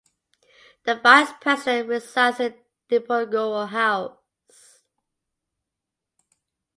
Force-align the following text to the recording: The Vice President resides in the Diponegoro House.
The 0.85 0.95
Vice 0.95 1.29
President 1.39 1.87
resides 1.87 2.39
in 2.39 2.55
the 2.89 3.01
Diponegoro 3.01 3.67
House. 3.69 4.81